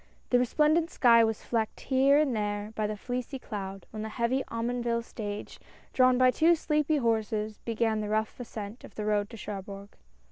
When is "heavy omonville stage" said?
4.09-5.59